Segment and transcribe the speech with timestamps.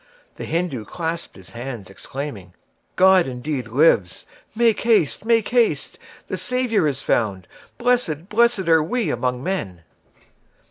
[0.37, 2.55] The Hindoo clasped his hands, exclaiming,
[2.95, 4.25] "God indeed lives!
[4.55, 5.99] Make haste, make haste!
[6.27, 7.47] The Savior is found.
[7.77, 9.83] Blessed, blessed are we above men!"